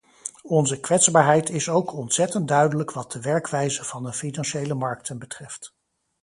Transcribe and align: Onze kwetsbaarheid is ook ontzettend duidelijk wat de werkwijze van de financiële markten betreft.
Onze 0.47 0.79
kwetsbaarheid 0.79 1.49
is 1.49 1.69
ook 1.69 1.93
ontzettend 1.93 2.47
duidelijk 2.47 2.91
wat 2.91 3.11
de 3.11 3.19
werkwijze 3.21 3.83
van 3.83 4.03
de 4.03 4.13
financiële 4.13 4.73
markten 4.73 5.19
betreft. 5.19 5.73